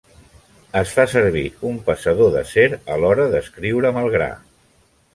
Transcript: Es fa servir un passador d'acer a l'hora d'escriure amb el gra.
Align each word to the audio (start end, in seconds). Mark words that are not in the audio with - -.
Es 0.79 0.93
fa 0.99 1.05
servir 1.11 1.43
un 1.73 1.77
passador 1.91 2.33
d'acer 2.39 2.65
a 2.95 2.99
l'hora 3.05 3.31
d'escriure 3.37 3.93
amb 3.93 4.05
el 4.07 4.15
gra. 4.19 4.35